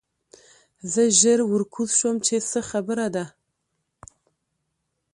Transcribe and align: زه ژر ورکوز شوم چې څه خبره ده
زه 0.91 1.03
ژر 1.19 1.39
ورکوز 1.51 1.89
شوم 1.99 2.15
چې 2.25 2.35
څه 2.49 2.59
خبره 2.69 3.07
ده 3.15 3.25